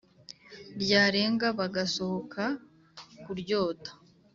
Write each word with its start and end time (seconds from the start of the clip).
Ryarênga 0.81 1.47
bagasohoka 1.59 2.45
kuryota 3.23 3.91